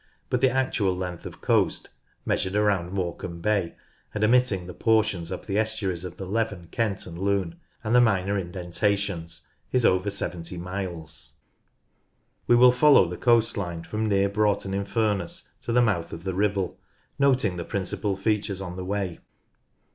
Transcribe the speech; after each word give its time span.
But 0.31 0.41
the 0.41 0.49
actual 0.49 0.97
length 0.97 1.27
of 1.27 1.41
coast, 1.41 1.89
measured 2.25 2.55
around 2.55 2.91
Morecambe 2.91 3.39
Bay, 3.39 3.75
and 4.15 4.23
omitting 4.23 4.65
the 4.65 4.73
por 4.73 5.03
tions 5.03 5.31
up 5.31 5.45
the 5.45 5.59
estuaries 5.59 6.03
of 6.03 6.17
the 6.17 6.25
Leven, 6.25 6.69
Kent, 6.71 7.05
and 7.05 7.19
Lune, 7.19 7.59
and 7.83 7.93
the 7.93 8.01
minor 8.01 8.35
indentations, 8.35 9.47
is 9.71 9.85
over 9.85 10.09
70 10.09 10.57
miles. 10.57 11.33
40 12.47 12.47
NORTH 12.47 12.47
LANCASHIRE 12.47 12.47
We 12.47 12.55
will 12.55 12.71
follow 12.71 13.05
the 13.07 13.17
coast 13.23 13.55
line 13.57 13.83
from 13.83 14.07
near 14.09 14.27
Broughton 14.27 14.73
in 14.73 14.85
Furness 14.85 15.49
to 15.61 15.71
the 15.71 15.83
mouth 15.83 16.11
of 16.11 16.23
the 16.23 16.33
Ribble, 16.33 16.79
noting 17.19 17.57
the 17.57 17.63
prin 17.63 17.83
cipal 17.83 18.17
features 18.17 18.59
on 18.59 18.77
the 18.77 18.83
way. 18.83 19.19